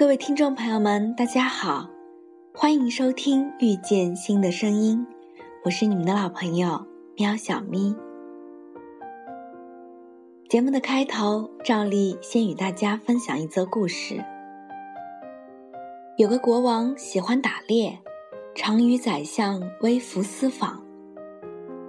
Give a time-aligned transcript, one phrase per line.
[0.00, 1.86] 各位听众朋友们，大家好，
[2.54, 5.06] 欢迎收听《遇见新的声音》，
[5.62, 6.86] 我是你们的老朋友
[7.18, 7.94] 喵小咪。
[10.48, 14.24] 节目的开头，照例先与大家分享一则故事。
[16.16, 17.98] 有个国王喜欢打猎，
[18.54, 20.82] 常与宰相微服私访。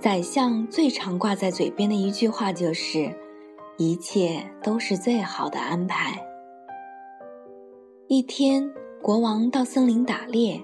[0.00, 3.16] 宰相最常挂在嘴边的一句话就是
[3.78, 6.20] ：“一切都是最好的安排。”
[8.14, 10.62] 一天，国王到森林打猎，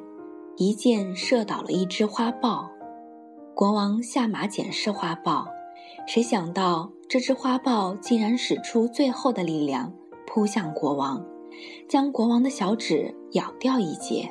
[0.58, 2.70] 一箭射倒了一只花豹。
[3.54, 5.46] 国王下马检视花豹，
[6.06, 9.90] 谁想到这只花豹竟然使出最后的力量
[10.26, 11.24] 扑向国王，
[11.88, 14.28] 将国王的小指咬掉一截。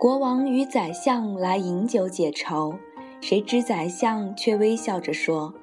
[0.00, 2.74] 国王与宰相来饮酒解愁，
[3.20, 5.54] 谁知宰相却微笑着说：“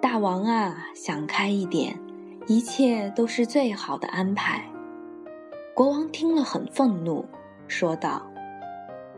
[0.00, 2.00] 大王啊，想开一点，
[2.46, 4.64] 一切都是最好的安排。”
[5.74, 7.24] 国王听了很愤怒，
[7.68, 8.22] 说道：“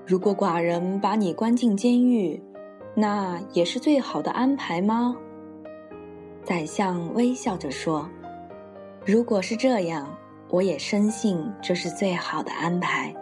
[0.07, 2.43] 如果寡人把你关进监狱，
[2.95, 5.17] 那也是最好的安排吗？”
[6.45, 8.09] 宰相微笑着说
[9.07, 10.09] ：“如果是这样，
[10.51, 13.15] 我也深信这是最好的安排。”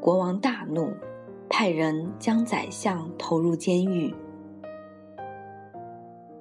[0.00, 0.92] 国王大怒，
[1.48, 4.12] 派人将宰相投入监狱。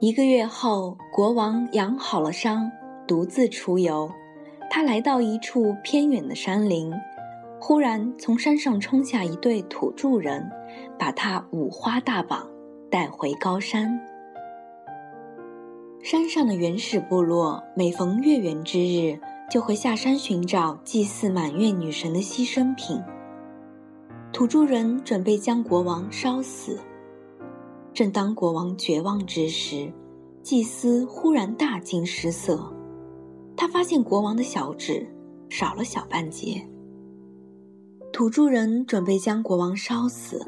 [0.02, 2.71] 一个月后，国王养好了伤，
[3.07, 4.11] 独自出游。
[4.67, 6.91] 他来到一处偏远的山林，
[7.59, 10.49] 忽然从山上冲下一对土著人，
[10.97, 12.49] 把他五花大绑，
[12.89, 14.02] 带回高山。
[16.02, 19.19] 山上的原始部落每逢月圆之日，
[19.52, 22.99] 就会下山寻找祭祀满月女神的牺牲品。
[24.33, 26.79] 土著人准备将国王烧死，
[27.94, 29.91] 正当国王绝望之时，
[30.41, 32.74] 祭司忽然大惊失色，
[33.57, 35.06] 他发现国王的小指
[35.50, 36.66] 少了小半截。
[38.13, 40.46] 土著人准备将国王烧死，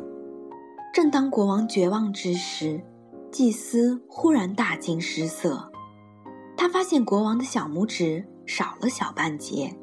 [0.94, 2.82] 正当国王绝望之时，
[3.30, 5.70] 祭司忽然大惊失色，
[6.56, 9.76] 他发现国王的小拇指少了小半截，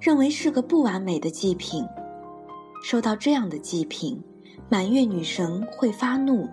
[0.00, 1.84] 认为是个不完美的祭品。
[2.82, 4.22] 收到这样的祭品，
[4.70, 6.48] 满月女神会发怒。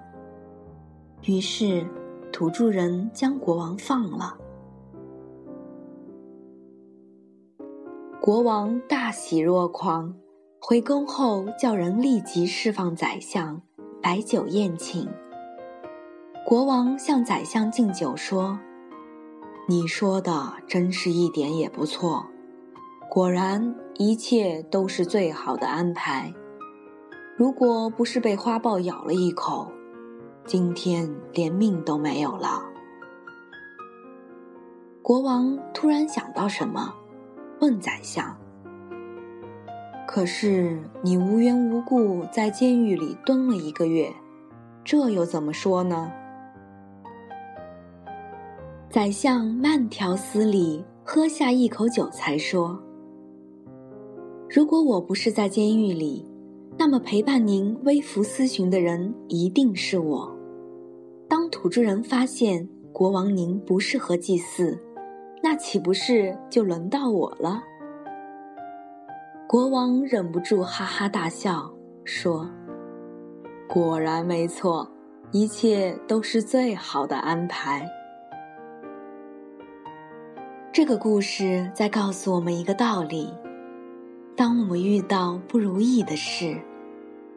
[1.26, 1.84] 于是，
[2.32, 4.38] 土著人将国王放了。
[8.22, 10.16] 国王大喜若狂，
[10.60, 13.60] 回宫后叫人立即释放宰相，
[14.04, 15.10] 摆酒宴请。
[16.46, 18.60] 国王向宰相敬酒说
[19.68, 22.28] ：“你说的真是一点也不错。”
[23.10, 26.32] 果然，一切都是最好的安排。
[27.36, 29.72] 如果不是被花豹咬了一口，
[30.46, 32.62] 今天连命都没有了。
[35.02, 36.94] 国王突然想到什么，
[37.62, 38.38] 问宰相
[40.08, 44.14] ：“可是你无缘无故在监狱里蹲了一个月，
[44.84, 46.12] 这又怎么说呢？”
[48.90, 52.80] 宰相慢条斯理喝下一口酒，才说。
[54.50, 56.26] 如果我不是在监狱里，
[56.78, 60.36] 那么陪伴您微服私巡的人一定是我。
[61.28, 64.78] 当土著人发现国王您不适合祭祀，
[65.42, 67.64] 那岂不是就轮到我了？
[69.48, 71.72] 国王忍不住哈哈大笑，
[72.04, 72.50] 说
[73.70, 74.90] ：“果然没错，
[75.32, 77.88] 一切都是最好的安排。”
[80.74, 83.34] 这个故事在告诉我们一个道理。
[84.38, 86.60] 当我们遇到不如意的事，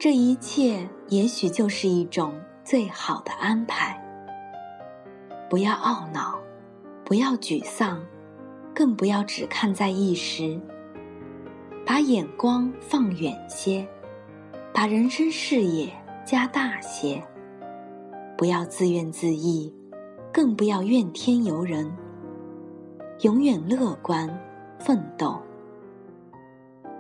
[0.01, 3.97] 这一切也许就是一种最好的安排。
[5.49, 6.37] 不要懊恼，
[7.05, 8.05] 不要沮丧，
[8.75, 10.61] 更不要只看在一时。
[11.87, 13.87] 把眼光放远些，
[14.75, 15.93] 把人生视野
[16.25, 17.23] 加大些。
[18.37, 19.73] 不要自怨自艾，
[20.33, 21.91] 更不要怨天尤人。
[23.21, 24.29] 永远乐观，
[24.81, 25.41] 奋斗。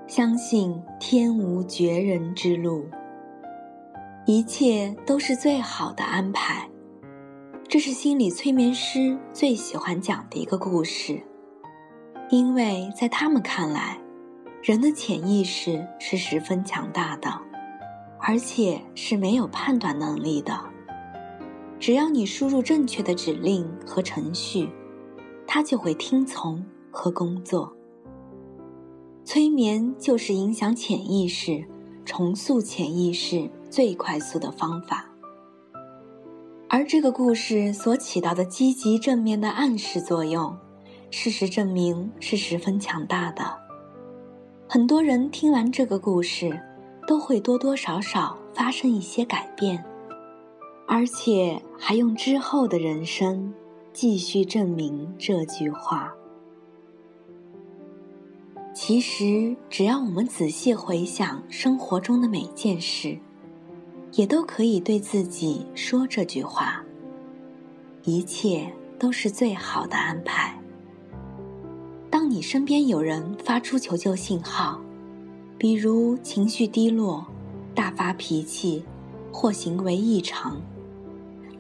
[0.08, 2.86] 相信天无绝人之路，
[4.24, 6.66] 一切都是最好的安排。
[7.68, 11.20] 这是心理催眠师最喜欢讲的一个故事，
[12.30, 13.98] 因为在他们看来，
[14.62, 17.30] 人的潜意识是十分强大的，
[18.18, 20.58] 而且是没有判断能力的。
[21.78, 24.70] 只要你输入正确的指令和程序，
[25.46, 27.74] 它就会听从和工作。
[29.30, 31.62] 催眠就是影响潜意识、
[32.06, 35.04] 重塑潜意识最快速的方法。
[36.66, 40.56] 而这个故事所起到的积极正面的暗示作用，
[41.10, 43.44] 事实证明是十分强大的。
[44.66, 46.58] 很多人听完这个故事，
[47.06, 49.84] 都会多多少少发生一些改变，
[50.86, 53.52] 而且还用之后的人生
[53.92, 56.14] 继续证明这句话。
[58.80, 63.18] 其实，只要我们仔细回想生活中的每件事，
[64.12, 66.80] 也都可以对自己说这句话：
[68.04, 70.56] 一切都是最好的安排。
[72.08, 74.80] 当你身边有人发出求救信号，
[75.58, 77.26] 比如情绪低落、
[77.74, 78.84] 大发脾气
[79.32, 80.56] 或行为异常，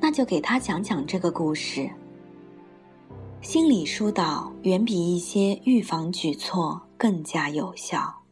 [0.00, 1.90] 那就给他讲讲这个故事。
[3.40, 8.22] 心理疏导远比一些预防举措更加有效。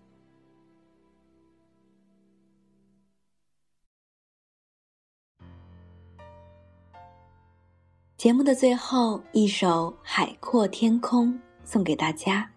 [8.18, 11.32] 节目的最后一首《海阔天空》。
[11.68, 12.48] 送给大家，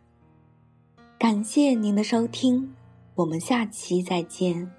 [1.17, 2.75] 感谢您的收听，
[3.15, 4.71] 我们下期再见。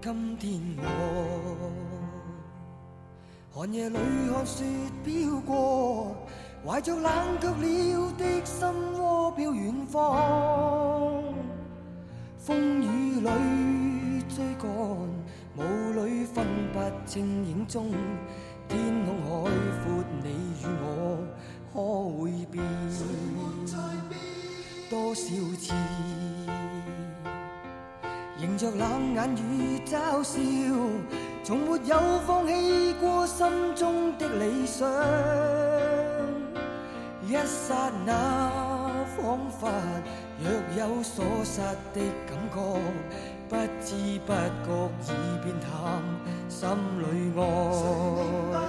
[0.00, 1.70] 今天我
[3.52, 3.96] 寒夜里
[4.32, 4.64] 看雪
[5.04, 5.29] 飘，
[6.66, 7.10] 怀着冷
[7.40, 8.68] 却了的心
[8.98, 11.24] 窝飘远方，
[12.36, 14.70] 风雨里追赶。
[15.56, 15.62] 雾
[15.92, 17.90] 里分不清影踪，
[18.68, 19.50] 天空海
[19.82, 20.28] 阔，你
[20.60, 21.18] 与我
[21.72, 21.74] 可
[22.22, 22.62] 会变？
[24.90, 25.24] 多少
[25.58, 25.72] 次
[28.38, 30.38] 迎着冷眼与嘲笑，
[31.42, 31.96] 从没有
[32.26, 34.86] 放弃过心中的理想。
[37.30, 38.50] 一刹那，
[39.16, 39.70] 仿佛
[40.42, 41.60] 若有所失
[41.94, 42.58] 的感觉。
[43.48, 43.54] 不
[43.84, 43.94] 知
[44.26, 45.08] 不觉已
[45.44, 45.70] 变淡，
[46.48, 46.58] 心
[46.98, 47.02] 里
[48.52, 48.59] 爱。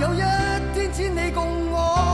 [0.00, 0.18] 有一
[0.74, 2.11] 天千里共我？